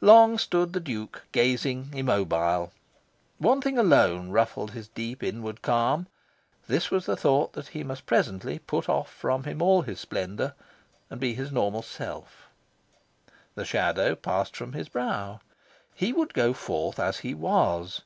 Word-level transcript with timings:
Long 0.00 0.38
stood 0.38 0.72
the 0.72 0.80
Duke 0.80 1.24
gazing, 1.30 1.90
immobile. 1.92 2.72
One 3.38 3.60
thing 3.60 3.78
alone 3.78 4.30
ruffled 4.30 4.72
his 4.72 4.88
deep 4.88 5.22
inward 5.22 5.62
calm. 5.62 6.08
This 6.66 6.90
was 6.90 7.06
the 7.06 7.14
thought 7.16 7.52
that 7.52 7.68
he 7.68 7.84
must 7.84 8.04
presently 8.04 8.58
put 8.58 8.88
off 8.88 9.08
from 9.08 9.44
him 9.44 9.62
all 9.62 9.82
his 9.82 10.00
splendour, 10.00 10.54
and 11.08 11.20
be 11.20 11.34
his 11.34 11.52
normal 11.52 11.82
self. 11.82 12.48
The 13.54 13.64
shadow 13.64 14.16
passed 14.16 14.56
from 14.56 14.72
his 14.72 14.88
brow. 14.88 15.38
He 15.94 16.12
would 16.12 16.34
go 16.34 16.54
forth 16.54 16.98
as 16.98 17.18
he 17.18 17.32
was. 17.32 18.02